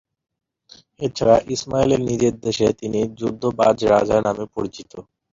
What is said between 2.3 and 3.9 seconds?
দেশে তিনি ‘যুদ্ধবাজ